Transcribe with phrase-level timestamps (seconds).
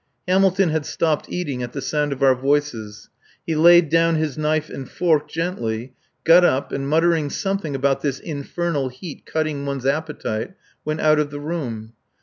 [0.27, 3.09] Hamilton had stopped eating at the sound of our voices.
[3.45, 5.93] He laid down his knife and fork gently,
[6.23, 11.29] got up, and muttering something about "this infernal heat cutting one's appetite," went out of
[11.29, 11.93] the room.